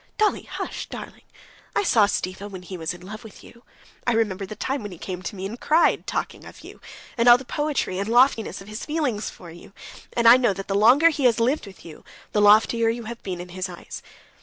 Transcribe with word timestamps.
"Dolly, 0.17 0.41
hush, 0.49 0.87
darling. 0.89 1.21
I 1.75 1.83
saw 1.83 2.07
Stiva 2.07 2.49
when 2.49 2.63
he 2.63 2.75
was 2.75 2.91
in 2.91 3.01
love 3.05 3.23
with 3.23 3.43
you. 3.43 3.61
I 4.07 4.13
remember 4.13 4.47
the 4.47 4.55
time 4.55 4.81
when 4.81 4.91
he 4.91 4.97
came 4.97 5.21
to 5.21 5.35
me 5.35 5.45
and 5.45 5.59
cried, 5.59 6.07
talking 6.07 6.43
of 6.43 6.61
you, 6.63 6.81
and 7.19 7.29
all 7.29 7.37
the 7.37 7.45
poetry 7.45 7.99
and 7.99 8.09
loftiness 8.09 8.61
of 8.61 8.67
his 8.67 8.83
feeling 8.83 9.19
for 9.19 9.51
you, 9.51 9.73
and 10.13 10.27
I 10.27 10.37
know 10.37 10.53
that 10.53 10.67
the 10.67 10.73
longer 10.73 11.09
he 11.09 11.25
has 11.25 11.39
lived 11.39 11.67
with 11.67 11.85
you 11.85 12.03
the 12.31 12.41
loftier 12.41 12.89
you 12.89 13.03
have 13.03 13.21
been 13.21 13.39
in 13.39 13.49
his 13.49 13.69
eyes. 13.69 14.01